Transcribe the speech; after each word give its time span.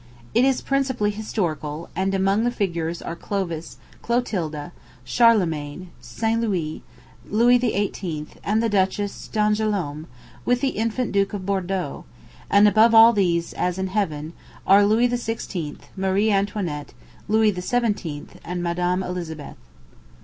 It 0.33 0.43
is 0.43 0.63
principally 0.63 1.11
historical; 1.11 1.87
and 1.95 2.15
among 2.15 2.43
the 2.43 2.49
figures 2.49 3.03
are 3.03 3.15
Clovis, 3.15 3.77
Clotilda, 4.01 4.71
Charlemagne, 5.03 5.91
St. 5.99 6.41
Louis, 6.41 6.81
Louis 7.29 7.59
XVIII., 7.59 8.25
and 8.43 8.63
the 8.63 8.67
Duchess 8.67 9.27
d'Angoulême, 9.31 10.07
with 10.43 10.61
the 10.61 10.69
infant 10.69 11.11
Duke 11.11 11.33
of 11.33 11.45
Bourdeaux; 11.45 12.05
and 12.49 12.67
above 12.67 12.95
all 12.95 13.13
these, 13.13 13.53
as 13.53 13.77
in 13.77 13.89
heaven, 13.89 14.33
are 14.65 14.83
Louis 14.83 15.07
XVI., 15.07 15.77
Marie 15.95 16.31
Antoinette, 16.31 16.95
Louis 17.27 17.53
XVII., 17.53 18.25
and 18.43 18.63
Madame 18.63 19.03
Elizabeth. 19.03 19.57